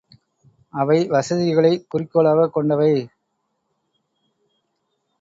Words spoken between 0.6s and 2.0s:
அவை வசதிகளைக்